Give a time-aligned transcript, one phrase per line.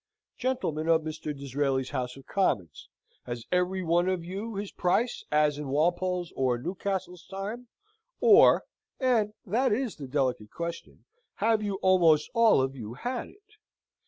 [0.35, 1.25] Gentlemen of Mr.
[1.31, 2.89] Disraeli's House of Commons!
[3.27, 7.67] has every one of you his price, as in Walpole's or Newcastle's time,
[8.19, 8.63] or
[8.99, 13.57] (and that is the delicate question) have you almost all of you had it?